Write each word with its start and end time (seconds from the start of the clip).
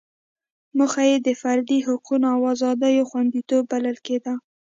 موخه 0.77 1.03
یې 1.09 1.17
د 1.27 1.29
فردي 1.41 1.77
حقوقو 1.87 2.15
او 2.33 2.39
ازادیو 2.53 3.07
خوندیتوب 3.09 3.63
بلل 3.71 3.97
کېده. 4.05 4.33